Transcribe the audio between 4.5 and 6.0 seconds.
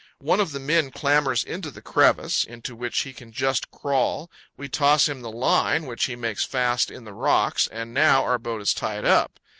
we toss him the line,